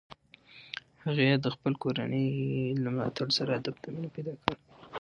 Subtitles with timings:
[1.03, 2.27] هغې د خپلې کورنۍ
[2.83, 4.55] له ملاتړ سره ادب ته مینه پیدا کړه.